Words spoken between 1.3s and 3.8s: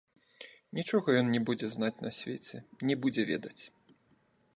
не будзе знаць на свеце, не будзе ведаць.